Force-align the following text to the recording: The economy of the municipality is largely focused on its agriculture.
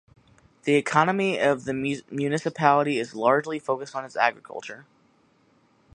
The 0.63 0.73
economy 0.77 1.37
of 1.39 1.65
the 1.65 1.75
municipality 1.75 2.97
is 2.97 3.13
largely 3.13 3.59
focused 3.59 3.95
on 3.95 4.03
its 4.03 4.15
agriculture. 4.17 4.87